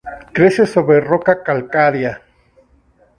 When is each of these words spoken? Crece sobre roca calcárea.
Crece 0.35 0.65
sobre 0.65 0.99
roca 0.99 1.43
calcárea. 1.43 2.13